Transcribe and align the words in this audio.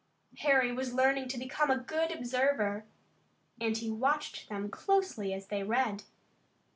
Harry 0.39 0.71
was 0.71 0.95
learning 0.95 1.27
to 1.27 1.37
become 1.37 1.69
a 1.69 1.77
good 1.77 2.11
observer, 2.11 2.85
and 3.59 3.77
he 3.77 3.91
watched 3.91 4.49
them 4.49 4.67
closely 4.67 5.31
as 5.31 5.45
they 5.49 5.61
read. 5.61 6.05